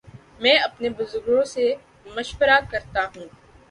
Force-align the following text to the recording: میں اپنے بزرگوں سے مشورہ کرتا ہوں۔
میں 0.41 0.57
اپنے 0.59 0.89
بزرگوں 0.89 1.43
سے 1.45 1.73
مشورہ 2.15 2.59
کرتا 2.71 3.05
ہوں۔ 3.15 3.27